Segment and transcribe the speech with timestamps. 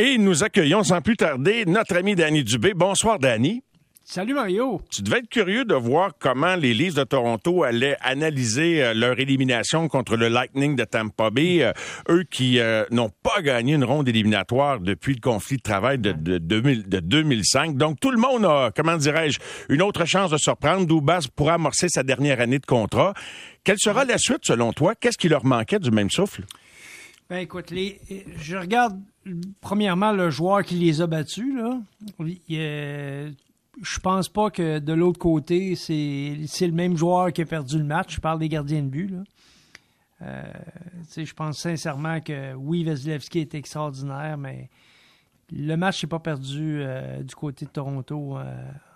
[0.00, 2.72] Et nous accueillons sans plus tarder notre ami Danny Dubé.
[2.72, 3.64] Bonsoir, Danny.
[4.04, 4.80] Salut Mario.
[4.92, 9.18] Tu devais être curieux de voir comment les Leafs de Toronto allaient analyser euh, leur
[9.18, 11.72] élimination contre le Lightning de Tampa Bay, euh,
[12.08, 16.12] eux qui euh, n'ont pas gagné une ronde éliminatoire depuis le conflit de travail de,
[16.12, 17.76] de, 2000, de 2005.
[17.76, 20.86] Donc tout le monde a, comment dirais-je, une autre chance de surprendre.
[20.86, 23.14] Doubas pourra amorcer sa dernière année de contrat.
[23.64, 24.94] Quelle sera la suite selon toi?
[24.94, 26.44] Qu'est-ce qui leur manquait du même souffle?
[27.30, 28.00] Ben écoute, les,
[28.38, 28.98] je regarde
[29.60, 31.54] premièrement le joueur qui les a battus.
[31.54, 31.78] Là.
[32.18, 33.32] Je
[33.80, 37.84] je pense pas que de l'autre côté, c'est le même joueur qui a perdu le
[37.84, 38.16] match.
[38.16, 39.08] Je parle des gardiens de but.
[39.08, 39.22] Là.
[40.22, 40.52] Euh,
[41.16, 44.68] je pense sincèrement que oui, Vasilevski est extraordinaire, mais
[45.52, 48.38] le match n'est pas perdu euh, du côté de Toronto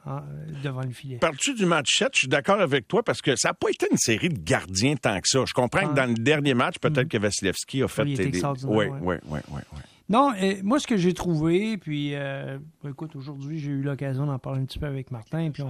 [0.06, 0.20] euh,
[0.62, 1.18] devant le filet.
[1.18, 2.08] Parles-tu du match 7?
[2.14, 4.96] Je suis d'accord avec toi parce que ça n'a pas été une série de gardiens
[4.96, 5.44] tant que ça.
[5.46, 6.06] Je comprends que ah.
[6.06, 7.08] dans le dernier match, peut-être mm-hmm.
[7.08, 8.44] que Vasilevski a fait oui, des.
[8.64, 9.60] Oui, oui, oui, oui.
[10.08, 14.60] Non, moi, ce que j'ai trouvé, puis euh, écoute, aujourd'hui, j'ai eu l'occasion d'en parler
[14.60, 15.62] un petit peu avec Martin, puis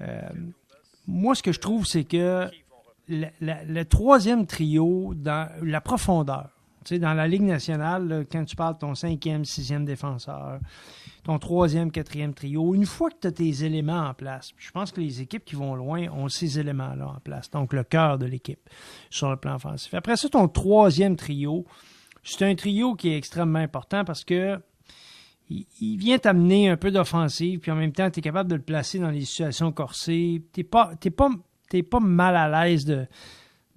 [0.00, 0.20] euh,
[1.06, 2.48] moi, ce que je trouve, c'est que
[3.08, 6.48] le troisième trio, dans la profondeur,
[6.84, 10.60] tu dans la Ligue nationale, quand tu parles de ton cinquième, sixième défenseur,
[11.24, 14.90] ton troisième, quatrième trio, une fois que tu as tes éléments en place, je pense
[14.90, 18.26] que les équipes qui vont loin ont ces éléments-là en place, donc le cœur de
[18.26, 18.68] l'équipe
[19.10, 19.92] sur le plan offensif.
[19.94, 21.66] Après ça, ton troisième trio,
[22.22, 24.58] c'est un trio qui est extrêmement important parce que
[25.80, 28.62] il, vient t'amener un peu d'offensive, puis en même temps, tu es capable de le
[28.62, 30.44] placer dans les situations corsées.
[30.52, 31.30] Tu n'es pas, pas,
[31.90, 33.06] pas mal à l'aise de,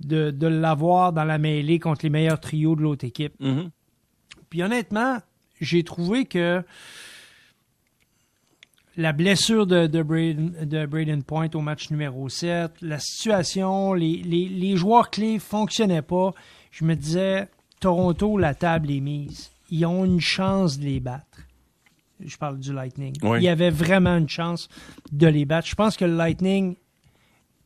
[0.05, 3.33] de, l'avoir dans la mêlée contre les meilleurs trios de l'autre équipe.
[3.41, 3.69] Mm-hmm.
[4.49, 5.17] Puis honnêtement,
[5.59, 6.63] j'ai trouvé que
[8.95, 10.03] la blessure de, de,
[10.85, 16.03] Braden, Point au match numéro 7, la situation, les, les, les joueurs clés ne fonctionnaient
[16.03, 16.33] pas.
[16.71, 17.47] Je me disais,
[17.79, 19.51] Toronto, la table est mise.
[19.71, 21.39] Ils ont une chance de les battre.
[22.23, 23.15] Je parle du Lightning.
[23.23, 24.69] Il y avait vraiment une chance
[25.11, 25.67] de les battre.
[25.67, 26.75] Je pense que le Lightning,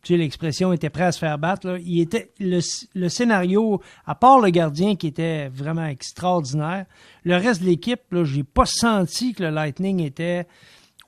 [0.07, 1.79] tu sais, l'expression était prêt à se faire battre.
[1.83, 6.85] Il était le, scénario, à part le gardien qui était vraiment extraordinaire,
[7.25, 10.47] le reste de l'équipe, je n'ai pas senti que le Lightning était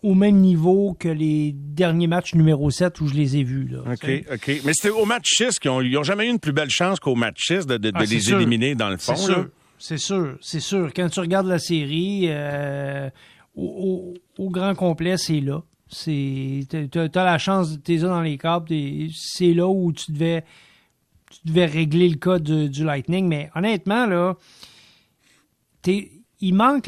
[0.03, 3.69] au même niveau que les derniers matchs numéro 7 où je les ai vus.
[3.69, 4.61] Là, OK, OK.
[4.65, 7.39] Mais c'était au match 6 qu'ils n'ont jamais eu une plus belle chance qu'au match
[7.47, 9.15] 6 de, ah, les éliminer dans le fond.
[9.15, 10.91] C'est sûr, c'est sûr, c'est sûr.
[10.93, 13.09] Quand tu regardes la série, euh,
[13.55, 15.63] au, grand complet, c'est là.
[15.89, 18.67] Tu as, la chance, tu es dans les câbles,
[19.13, 20.43] c'est là où tu devais,
[21.31, 23.27] tu devais régler le cas du Lightning.
[23.27, 24.35] Mais honnêtement, là,
[25.85, 26.87] il manque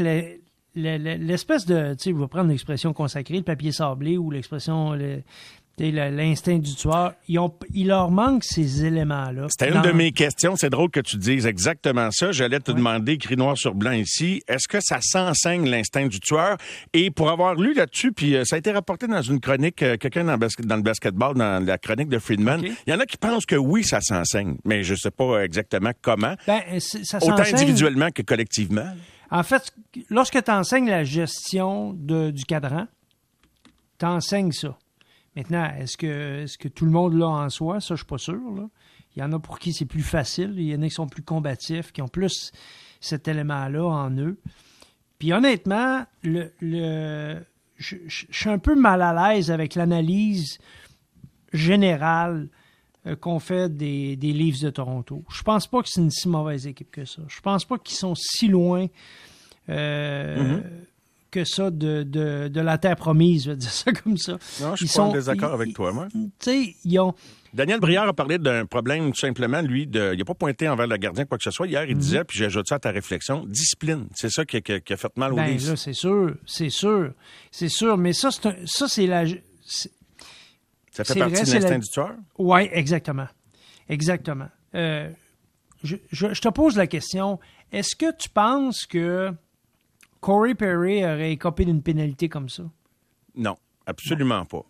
[0.76, 4.96] l'espèce de, tu sais, je vais prendre l'expression consacrée, le papier sablé ou l'expression,
[5.80, 9.48] l'instinct du tueur, ils ont, il leur manque ces éléments-là.
[9.50, 10.56] C'était une de mes questions.
[10.56, 12.32] C'est drôle que tu dises exactement ça.
[12.32, 16.58] J'allais te demander, écrit noir sur blanc ici, est-ce que ça s'enseigne l'instinct du tueur?
[16.94, 19.98] Et pour avoir lu là-dessus, puis euh, ça a été rapporté dans une chronique, euh,
[19.98, 23.18] quelqu'un dans, dans, le basketball, dans la chronique de Friedman, il y en a qui
[23.18, 26.36] pensent que oui, ça s'enseigne, mais je sais pas exactement comment.
[26.46, 28.88] Ben, ça Autant individuellement que collectivement.
[29.30, 29.74] En fait,
[30.10, 32.88] lorsque tu enseignes la gestion du cadran,
[33.98, 34.78] tu enseignes ça.
[35.36, 37.80] Maintenant, est-ce que, est que tout le monde l'a en soi?
[37.80, 38.40] Ça, je suis pas sûr.
[39.16, 40.54] Il y en a pour qui c'est plus facile.
[40.58, 42.52] Il y en a qui sont plus combatifs, qui ont plus
[43.00, 44.40] cet élément-là en eux.
[45.20, 46.52] Puis honnêtement, le,
[47.78, 50.58] je, suis un peu mal à l'aise avec l'analyse
[51.54, 52.50] générale
[53.06, 55.24] euh, qu'on fait des, des Leafs de Toronto.
[55.32, 57.22] Je pense pas que c'est une si mauvaise équipe que ça.
[57.28, 58.88] Je pense pas qu'ils sont si loin
[59.70, 60.64] euh, mm-hmm.
[61.32, 64.34] Que ça de, de, la terre promise, je vais dire ça comme ça.
[64.62, 66.08] Non, je suis pas en désaccord avec toi, moi.
[66.12, 67.14] Tu sais, ils ont...
[67.54, 70.88] Daniel Briard a parlé d'un problème tout simplement, lui, de, il n'a pas pointé envers
[70.88, 71.68] le gardien quoi que ce soit.
[71.68, 72.00] Hier, il mm-hmm.
[72.00, 74.08] disait, puis j'ajoute ça à ta réflexion, discipline.
[74.16, 77.12] C'est ça qui, a fait mal aux ben, là, c'est sûr, c'est sûr,
[77.52, 77.98] c'est sûr.
[77.98, 79.26] Mais ça, c'est ça, c'est la,
[80.92, 82.16] ça fait partie de l'instinct du tueur?
[82.38, 83.28] Oui, exactement.
[83.90, 84.50] Exactement.
[84.76, 85.10] Euh,
[85.84, 85.96] je,
[86.40, 87.40] te pose la question,
[87.72, 89.32] est-ce que tu penses que
[90.22, 92.64] Corey Perry aurait écopé d'une pénalité comme ça?
[93.36, 94.64] Non, absolument pas.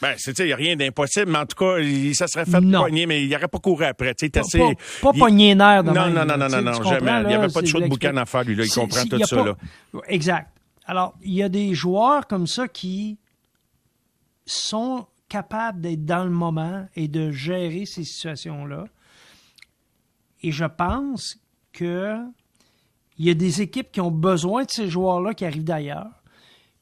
[0.00, 1.76] Ben, c'est il n'y a rien d'impossible, mais en tout cas,
[2.14, 2.84] ça serait fait non.
[2.84, 4.14] pogner, mais il n'aurait pas couru après.
[4.14, 7.22] Pas, assez, pas, pas pogner nerf Non, non, non, non, non, non, jamais.
[7.22, 8.64] il n'y avait pas de show de boucan à faire, lui, là.
[8.64, 9.56] Il comprend tout ça, là.
[10.08, 10.48] Exact.
[10.86, 13.18] Alors, il y a des joueurs comme ça qui
[14.46, 18.86] sont capable d'être dans le moment et de gérer ces situations-là.
[20.42, 21.38] Et je pense
[21.72, 22.16] que
[23.18, 26.10] il y a des équipes qui ont besoin de ces joueurs-là qui arrivent d'ailleurs.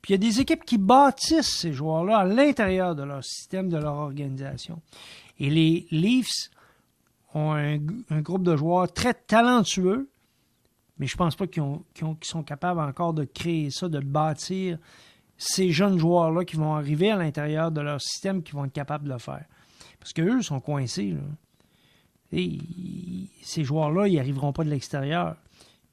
[0.03, 3.69] Puis il y a des équipes qui bâtissent ces joueurs-là à l'intérieur de leur système,
[3.69, 4.83] de leur organisation.
[5.39, 6.51] Et les Leafs
[7.33, 7.79] ont un,
[8.21, 10.09] groupe de joueurs très talentueux,
[10.99, 11.65] mais je pense pas qu'ils
[12.23, 14.79] sont capables encore de créer ça, de bâtir
[15.37, 19.05] ces jeunes joueurs-là qui vont arriver à l'intérieur de leur système qui vont être capables
[19.05, 19.45] de le faire.
[19.99, 21.17] Parce qu'eux sont coincés.
[22.31, 22.59] Et
[23.43, 25.37] ces joueurs-là, ils n'arriveront pas de l'extérieur.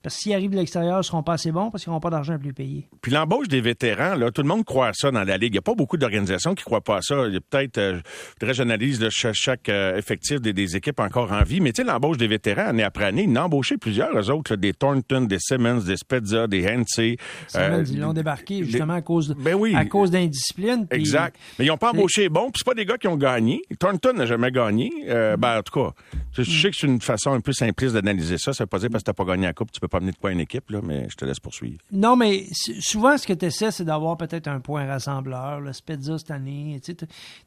[0.04, 2.00] Parce que s'ils arrivent de l'extérieur, ils ne seront pas assez bons parce qu'ils n'auront
[2.00, 2.88] pas d'argent à plus payer.
[3.02, 5.52] Puis l'embauche des vétérans, là, tout le monde croit à ça dans la Ligue.
[5.52, 7.28] Il n'y a pas beaucoup d'organisations qui ne croient pas à ça.
[7.28, 8.00] Il y a peut-être, euh,
[8.42, 11.60] je j'analyse chaque, euh, effectif des, équipes encore en vie.
[11.60, 14.56] Mais tu sais, l'embauche des vétérans, année après année, ils ont embauché plusieurs, eux autres,
[14.56, 17.18] des Thornton, des Simmons, des Spezza, des Hensey.
[17.48, 19.76] Simmons, ils l'ont débarqué justement à cause, ben oui.
[19.76, 20.88] à cause d'indiscipline.
[20.90, 21.36] Exact.
[21.60, 22.52] Mais ils n'ont pas embauché bon.
[22.52, 23.62] Puis c'est pas des gars qui ont gagné.
[23.80, 24.90] Thornton n'a jamais gagné.
[25.10, 25.92] Euh, ben, en tout cas,
[26.34, 28.54] je sais que c'est une façon un peu simpliste d'analyser ça.
[28.54, 30.00] Ça veut pas dire parce que tu n'as pas gagné la coupe, tu peux pas
[30.00, 31.80] mener de quoi une équipe mais je te laisse poursuivre.
[31.92, 32.48] Non, mais
[32.80, 35.60] souvent, ce que tu essaies, c'est d'avoir peut-être un point rassembleur.
[35.60, 36.80] Le Spezza cette année.
[36.82, 36.96] Tu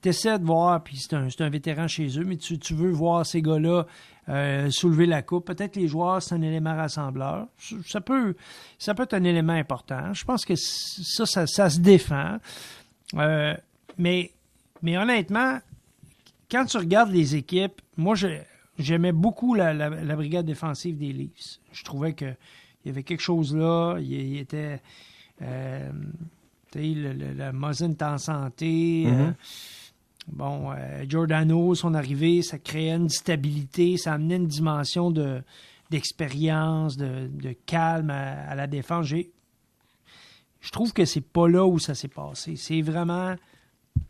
[0.09, 3.87] essaies de voir, puis c'est un, vétéran chez eux, mais tu, veux voir ces gars-là
[4.29, 5.47] euh, soulever la coupe.
[5.47, 7.47] Peut-être les joueurs, c'est un élément rassembleur.
[7.87, 8.35] Ça peut,
[8.79, 10.13] ça peut être un élément important.
[10.13, 12.39] Je pense que ça, ça, se défend.
[13.15, 13.55] Euh,
[13.97, 14.33] mais,
[14.83, 15.59] mais honnêtement,
[16.51, 18.15] quand tu regardes les équipes, moi,
[18.79, 21.61] j'aimais beaucoup la, la, brigade défensive des Leafs.
[21.73, 22.35] Je trouvais que
[22.85, 23.97] il y avait quelque chose là.
[23.99, 24.81] Il, était.
[25.43, 25.91] Euh,
[26.75, 29.05] le, le, le était en santé.
[29.07, 29.35] Euh, mm-hmm.
[30.29, 35.43] bon, euh, Giordano, son arrivée, ça créait une stabilité, ça amenait une dimension de
[35.91, 39.07] d'expérience, de, calme à, la défense.
[39.07, 42.57] Je trouve que c'est pas là où ça s'est passé.
[42.57, 43.37] C'est vraiment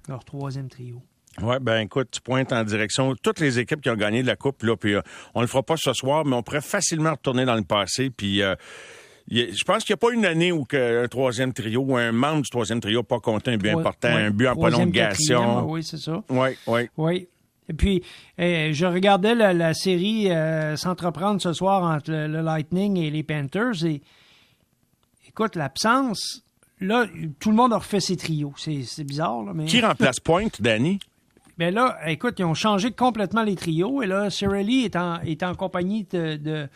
[0.08, 1.02] leur troisième trio.
[1.42, 4.36] Oui, ben écoute, tu pointes en direction toutes les équipes qui ont gagné de la
[4.36, 5.02] Coupe, là, puis euh,
[5.34, 8.40] on le fera pas ce soir, mais on pourrait facilement retourner dans le passé, puis
[8.40, 8.54] euh,
[9.28, 12.42] je pense qu'il n'y a pas une année où un troisième trio ou un membre
[12.42, 15.69] du troisième trio n'a pas compté un but important, un but en prolongation.
[15.69, 16.22] Oui, c'est ça.
[16.28, 16.88] Oui, oui.
[16.96, 17.28] Oui.
[17.69, 18.02] Et puis,
[18.36, 23.84] eh, je regardais la, série euh, s'entreprendre ce soir entre le, Lightning et les Panthers
[23.84, 24.02] et
[25.26, 26.42] écoute, l'absence,
[26.81, 27.06] là,
[27.40, 28.52] tout le monde a refait ses trios.
[28.58, 29.64] C'est bizarre, là, mais...
[29.64, 30.98] Qui remplace Point, Danny?
[31.59, 34.03] Ben là, écoute, ils ont changé complètement les trios.
[34.03, 36.69] Et là, Cirelli est en, est en compagnie de,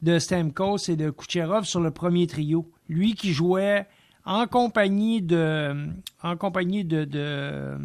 [0.00, 2.70] de, Stamkos et de Kucherov sur le premier trio.
[2.88, 3.86] Lui qui jouait
[4.24, 5.88] en compagnie de
[6.22, 7.76] en compagnie de, de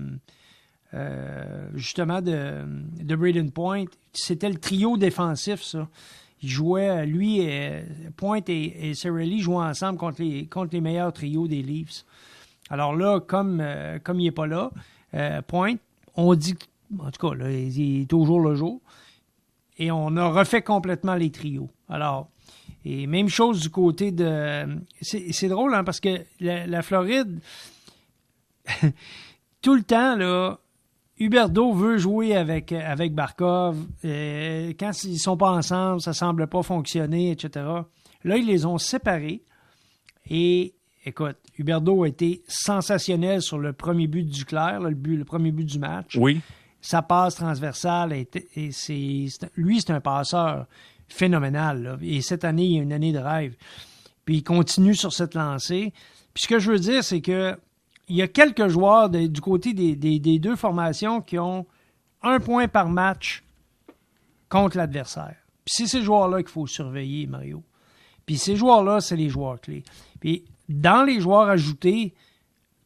[0.93, 2.63] euh, justement de,
[3.03, 3.85] de Braden Point.
[4.13, 5.87] C'était le trio défensif, ça.
[6.41, 7.83] Il jouait, lui, et,
[8.15, 12.05] Point et, et jouaient ensemble contre les, contre les meilleurs trios des Leafs.
[12.69, 14.71] Alors là, comme, euh, comme il n'est pas là,
[15.13, 15.75] euh, Point
[16.17, 16.55] on dit,
[16.99, 18.81] en tout cas, là, il est toujours le jour.
[19.77, 21.69] Et on a refait complètement les trios.
[21.87, 22.29] Alors,
[22.83, 24.65] et même chose du côté de.
[25.01, 27.39] C'est drôle, hein, parce que la, Floride,
[29.61, 30.59] tout le temps, là,
[31.19, 33.77] Huberdo veut jouer avec, avec Barkov.
[34.03, 37.65] Quand ils sont pas ensemble, ça semble pas fonctionner, etc.
[38.23, 39.43] Là, ils les ont séparés.
[40.29, 40.73] Et
[41.07, 45.51] écoute, Huberdo a été sensationnel sur le premier but du Clair, le, but, le premier
[45.51, 46.17] but du match.
[46.17, 46.41] Oui.
[46.81, 48.27] Sa passe transversale, et,
[48.71, 50.67] c'est, lui, c'est un passeur
[51.07, 51.97] phénoménal.
[52.01, 53.55] Et cette année, il y a une année de rêve.
[54.25, 55.93] Puis il continue sur cette lancée.
[56.33, 57.57] Puis ce que je veux dire, c'est que
[58.09, 61.65] il y a quelques joueurs du côté des, des, deux formations qui ont
[62.21, 63.43] un point par match
[64.47, 65.35] contre l'adversaire.
[65.65, 67.63] Puis c'est ces joueurs-là qu'il faut surveiller, Mario.
[68.25, 69.83] Puis ces joueurs-là, c'est les joueurs clés.
[70.21, 72.13] Puis dans les joueurs ajoutés,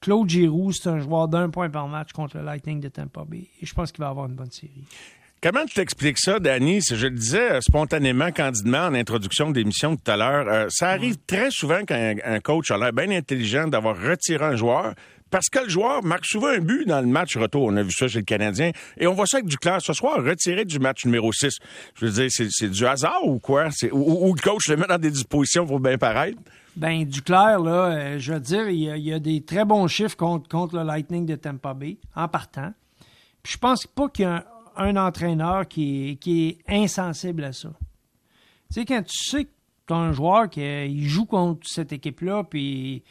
[0.01, 3.47] Claude Giroux, c'est un joueur d'un point par match contre le Lightning de Tampa Bay.
[3.61, 4.85] Et je pense qu'il va avoir une bonne série.
[5.43, 6.81] Comment tu t'expliques ça, Danny?
[6.81, 10.47] Je le disais euh, spontanément, candidement, en introduction d'émission tout à l'heure.
[10.47, 14.93] Euh, ça arrive très souvent qu'un coach a l'air bien intelligent d'avoir retiré un joueur
[15.31, 17.63] parce que le joueur marque souvent un but dans le match retour.
[17.63, 18.71] On a vu ça chez le Canadien.
[18.97, 21.57] Et on voit ça avec Duclair ce soir, retiré du match numéro 6.
[21.95, 23.69] Je veux dire, c'est du hasard ou quoi?
[23.91, 26.37] Ou, ou, le coach le met dans des dispositions pour bien paraître?
[26.75, 30.47] Ben, Duclair, là, euh, je veux dire, il y, a, des très bons chiffres contre,
[30.47, 32.73] contre le Lightning de Tampa Bay, en partant.
[33.43, 34.45] Puis je pense pas qu'il y a
[34.77, 37.69] un, entraîneur qui est, qui est insensible à ça.
[38.69, 39.49] Tu sais, quand tu sais que
[39.87, 43.03] tu as un joueur qui il joue contre cette équipe-là, puis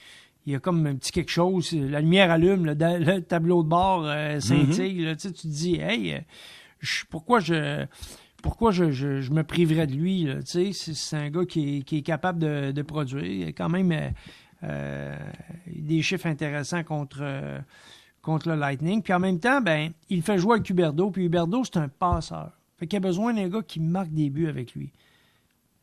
[0.46, 4.06] il y a comme un petit quelque chose, la lumière allume, le, tableau de bord
[4.06, 5.16] euh, scintille, mm-hmm.
[5.16, 6.18] tu te dis, hey, euh,
[7.10, 7.84] pourquoi je
[8.42, 10.28] pourquoi je, me priverais de lui?
[10.44, 13.48] C'est un gars qui est, capable de, produire.
[13.48, 14.10] A quand même euh,
[14.64, 15.16] euh,
[15.66, 17.58] des chiffres intéressants contre, euh,
[18.22, 19.02] contre le Lightning.
[19.02, 21.10] Puis en même temps, ben, il fait jouer avec Huberdo.
[21.10, 22.52] Puis Huberdo, c'est un passeur.
[22.78, 24.92] Fait qu'il a besoin d'un gars qui marque des buts avec lui.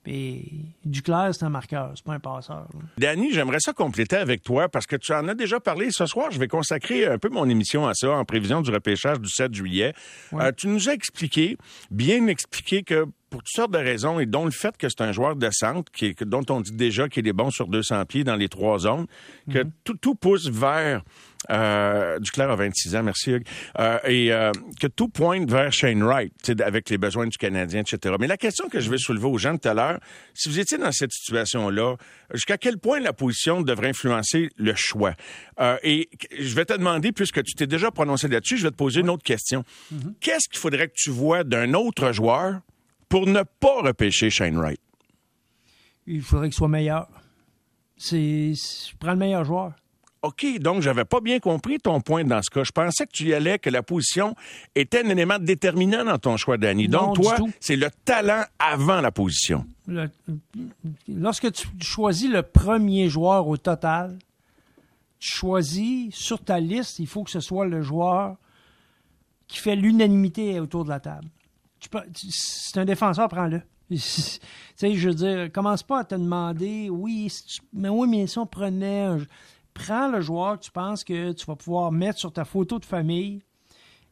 [0.08, 0.42] Et
[0.86, 2.68] Duclair, c'est un marqueur, c'est pas un passeur.
[2.98, 6.32] Danny, j'aimerais ça compléter avec toi parce que tu en as déjà parlé ce soir.
[6.32, 9.54] Je vais consacrer un peu mon émission à ça en prévision du repêchage du 7
[9.54, 9.94] juillet.
[10.34, 11.58] Euh, tu nous as expliqué,
[11.92, 15.12] bien expliqué que pour toutes sortes de raisons, et dont le fait que c'est un
[15.12, 18.38] joueur de centre, qui dont on dit déjà qu'il est bon sur 200 pieds dans
[18.38, 19.08] les trois zones,
[19.52, 19.72] que mhm.
[19.84, 21.04] tout, tout pousse vers
[21.50, 23.48] euh, Duclair a 26 ans, merci Hugues.
[23.80, 28.16] Euh, et euh, que tout pointe vers Shane Wright, avec les besoins du Canadien, etc.
[28.20, 30.00] Mais la question que je vais soulever aux gens tout à l'heure,
[30.34, 31.96] si vous étiez dans cette situation-là,
[32.34, 35.14] jusqu'à quel point la position devrait influencer le choix?
[35.60, 38.76] Euh, et je vais te demander, puisque tu t'es déjà prononcé là-dessus, je vais te
[38.76, 39.64] poser une autre question.
[39.94, 40.14] Mm-hmm.
[40.20, 42.62] Qu'est-ce qu'il faudrait que tu vois d'un autre joueur
[43.10, 44.80] pour ne pas repêcher Shane Wright?
[46.06, 47.08] Il faudrait qu'il soit meilleur.
[47.98, 49.74] C'est, je prends le meilleur joueur.
[50.24, 52.64] OK, donc j'avais pas bien compris ton point dans ce cas.
[52.64, 54.36] Je pensais que tu y allais, que la position
[54.76, 56.88] était un élément déterminant dans ton choix, Danny.
[56.88, 59.66] Donc toi, c'est le talent avant la position.
[61.08, 64.18] lorsque tu choisis le premier joueur au total,
[65.20, 68.38] tu choisis sur ta liste, il faut que ce soit le joueur
[69.48, 71.28] qui fait l'unanimité autour de la table.
[72.14, 73.62] C'est un défenseur, prends-le.
[73.90, 74.40] tu sais,
[74.96, 77.32] je veux dire, commence pas à te demander, oui,
[77.72, 79.20] mais oui, mais si on prenait un,
[79.78, 82.86] prends le joueur que tu penses que tu vas pouvoir mettre sur ta photo de
[82.86, 83.42] famille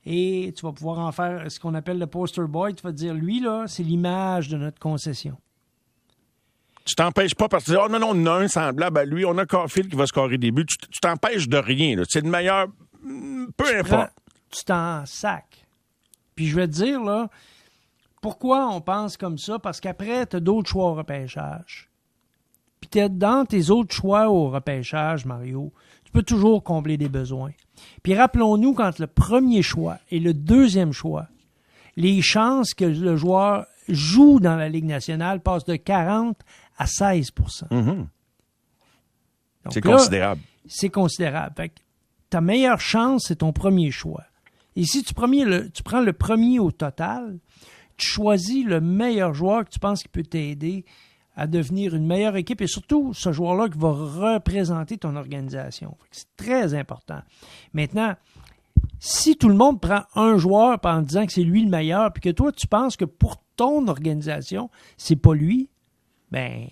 [0.05, 2.75] et tu vas pouvoir en faire ce qu'on appelle le poster boy.
[2.75, 5.37] Tu vas te dire, lui, là, c'est l'image de notre concession.
[6.85, 9.35] Tu t'empêches pas parce que oh non, non, on a un semblable à lui, on
[9.39, 10.67] a Carfield qui va scorer des buts.
[10.67, 11.99] Tu t'empêches de rien.
[12.07, 12.67] C'est le meilleur,
[13.01, 14.11] mm, peu importe.
[14.51, 15.65] tu t'en sacs.
[16.35, 17.29] Puis je vais te dire, là,
[18.21, 19.57] pourquoi on pense comme ça?
[19.57, 21.89] Parce qu'après, tu as d'autres choix au repêchage
[22.99, 25.71] dans tes autres choix au repêchage, Mario,
[26.03, 27.51] tu peux toujours combler des besoins.
[28.03, 31.27] Puis rappelons-nous, quand le premier choix et le deuxième choix,
[31.95, 36.37] les chances que le joueur joue dans la Ligue nationale passent de 40
[36.77, 37.31] à 16
[37.71, 38.05] mm-hmm.
[39.69, 40.41] C'est considérable.
[40.67, 41.55] C'est considérable.
[42.29, 44.23] ta meilleure chance, c'est ton premier choix.
[44.75, 47.39] Et si tu, premier, tu prends le premier au total,
[47.97, 50.85] tu choisis le meilleur joueur que tu penses qui peut t'aider
[51.35, 55.97] à devenir une meilleure équipe et surtout ce joueur-là qui va représenter ton organisation.
[56.11, 57.21] C'est très important.
[57.73, 58.15] Maintenant,
[58.99, 62.21] si tout le monde prend un joueur en disant que c'est lui le meilleur, puis
[62.21, 65.69] que toi tu penses que pour ton organisation, c'est pas lui,
[66.31, 66.67] ben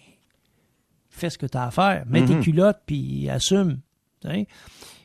[1.10, 2.06] fais ce que tu as à faire.
[2.08, 2.44] Mets tes mhm.
[2.44, 3.80] culottes puis assume.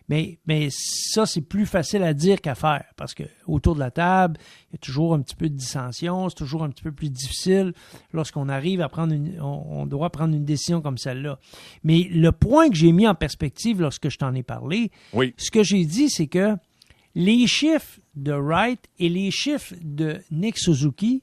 [0.09, 3.91] Mais, mais ça, c'est plus facile à dire qu'à faire parce que autour de la
[3.91, 4.39] table,
[4.71, 7.11] il y a toujours un petit peu de dissension, c'est toujours un petit peu plus
[7.11, 7.75] difficile
[8.13, 11.39] lorsqu'on arrive à prendre une, on, doit prendre une décision comme celle-là.
[11.85, 15.63] Mais le point que j'ai mis en perspective lorsque je t'en ai parlé, ce que
[15.63, 16.57] j'ai dit, c'est que
[17.15, 21.23] les chiffres de Wright et les chiffres de Nick Suzuki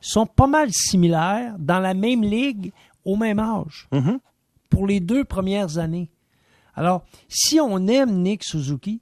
[0.00, 2.72] sont pas mal similaires dans la même ligue
[3.04, 4.18] au même âge mm-hmm.
[4.68, 6.10] pour les deux premières années.
[6.74, 9.00] Alors, si on aime Nick Suzuki,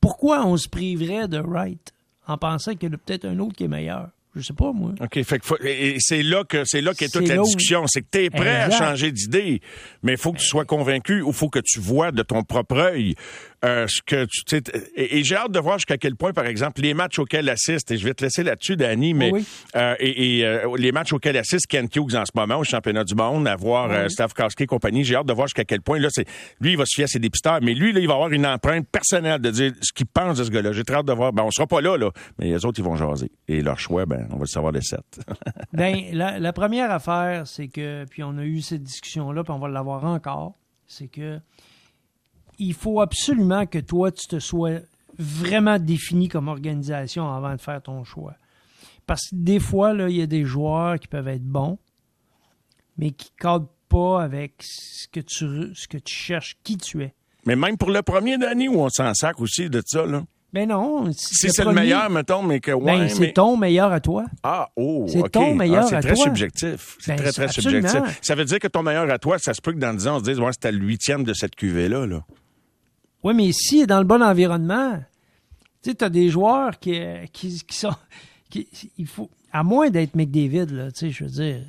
[0.00, 1.92] pourquoi on se priverait de Wright
[2.26, 4.08] en pensant qu'il y a peut-être un autre qui est meilleur?
[4.34, 4.92] Je sais pas, moi.
[5.00, 5.22] OK.
[5.24, 7.86] Fait que et c'est là que c'est là qu'est toute la discussion.
[7.86, 9.60] C'est que tu es prêt à changer d'idée,
[10.02, 12.44] mais il faut que tu sois convaincu ou il faut que tu vois de ton
[12.44, 13.14] propre œil
[13.64, 14.56] euh, ce que tu
[14.94, 17.90] et, et j'ai hâte de voir jusqu'à quel point, par exemple, les matchs auxquels assiste,
[17.90, 19.32] et je vais te laisser là-dessus, Danny, mais
[19.74, 23.04] euh, et, et euh, les matchs auxquels assiste Ken Hughes en ce moment au championnat
[23.04, 25.98] du monde, à voir euh, Stav et compagnie, j'ai hâte de voir jusqu'à quel point,
[25.98, 26.26] là, c'est
[26.60, 28.46] lui, il va se fier à ses dépisteurs, mais lui, là, il va avoir une
[28.46, 30.72] empreinte personnelle de dire ce qu'il pense de ce gars-là.
[30.72, 31.32] J'ai très hâte de voir.
[31.32, 33.30] Ben, on sera pas là, là, mais les autres, ils vont jaser.
[33.48, 35.20] Et leur choix, ben, on va le savoir les sept.
[35.72, 39.58] ben, la, la première affaire, c'est que, puis on a eu cette discussion-là, puis on
[39.58, 40.54] va l'avoir encore,
[40.86, 41.40] c'est que
[42.58, 44.80] il faut absolument que toi, tu te sois
[45.18, 48.34] vraiment défini comme organisation avant de faire ton choix.
[49.06, 51.78] Parce que des fois, il y a des joueurs qui peuvent être bons,
[52.98, 57.02] mais qui ne cadrent pas avec ce que, tu, ce que tu cherches, qui tu
[57.02, 57.14] es.
[57.46, 60.24] Mais même pour le premier d'année où on s'en sac aussi de ça, là.
[60.52, 61.12] Ben non.
[61.12, 62.72] Si c'est le meilleur, mettons, mais que.
[62.72, 64.24] Ouais, ben, c'est ton meilleur à toi.
[64.42, 65.04] Ah, oh.
[65.06, 66.00] C'est ton meilleur ah, à toi.
[66.00, 66.96] C'est très subjectif.
[67.00, 68.00] C'est ben, très, très subjectif.
[68.22, 70.16] Ça veut dire que ton meilleur à toi, ça se peut que dans 10 ans,
[70.16, 72.24] on se dise, ouais, c'était le huitième de cette cuvée-là, là.
[73.24, 74.98] Oui, mais s'il est dans le bon environnement,
[75.82, 77.00] tu sais, tu as des joueurs qui,
[77.32, 77.94] qui, sont.
[78.54, 81.62] il faut, à moins d'être McDavid, là, tu sais, je veux dire,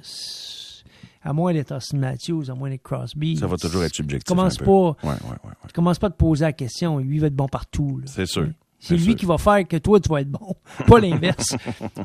[1.22, 3.38] à moins d'être Austin Matthews, à moins d'être Crosby.
[3.38, 4.28] Ça va toujours être subjectif.
[4.28, 5.14] Commence pas, ouais, ouais,
[5.44, 7.00] ouais, tu commences pas à te poser la question.
[7.00, 8.02] Lui va être bon partout.
[8.06, 8.50] C'est sûr.
[8.80, 10.56] C'est lui qui va faire que toi, tu vas être bon,
[10.88, 11.56] pas l'inverse.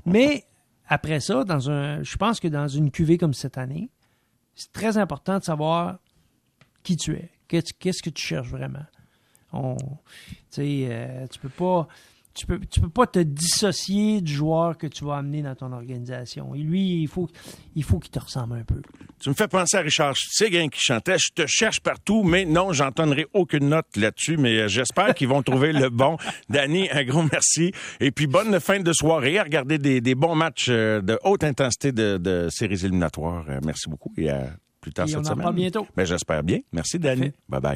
[0.04, 0.44] mais
[0.88, 3.90] après ça, dans un, je pense que dans une cuvée comme cette année,
[4.54, 5.98] c'est très important de savoir
[6.82, 7.30] qui tu es.
[7.46, 8.84] Qu'est-ce que tu cherches vraiment?
[9.54, 9.76] On,
[10.58, 11.88] euh, tu peux pas
[12.34, 15.72] tu peux, tu peux pas te dissocier du joueur que tu vas amener dans ton
[15.72, 16.54] organisation.
[16.54, 17.28] Et lui, il faut,
[17.76, 18.82] il faut qu'il te ressemble un peu.
[19.20, 22.72] Tu me fais penser à Richard Seguin qui chantait Je te cherche partout, mais non,
[22.72, 26.16] j'entendrai aucune note là-dessus, mais euh, j'espère qu'ils vont trouver le bon.
[26.50, 27.72] Danny, un gros merci.
[28.00, 29.38] Et puis bonne fin de soirée.
[29.38, 33.44] À regarder des, des bons matchs euh, de haute intensité de, de séries éliminatoires.
[33.48, 34.48] Euh, merci beaucoup et à
[34.80, 35.52] plus tard Et cette on en semaine.
[35.52, 35.86] bientôt.
[35.96, 36.58] Mais j'espère bien.
[36.72, 37.30] Merci, Danny.
[37.30, 37.34] Parfait.
[37.48, 37.72] Bye bye.